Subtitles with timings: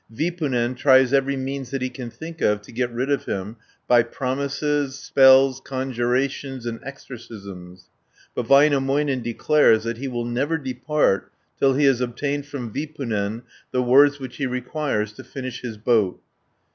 [0.11, 3.57] Vipunen tries every means that he can think of to get rid of him
[3.87, 7.87] by promises, spells, conjurations and exorcisms,
[8.33, 13.83] but Väinämöinen declares that he will never depart till he has obtained from Vipunen the
[13.83, 16.25] words which he requires to finish his boat (147 526).